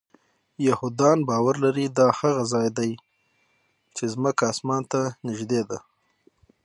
[0.67, 2.91] یهودان باور لري دا هغه ځای دی
[3.95, 5.77] چې ځمکه آسمان ته نږدې ده.